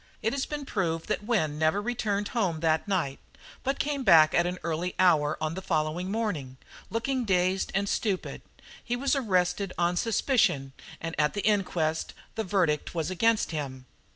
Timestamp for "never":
1.59-1.79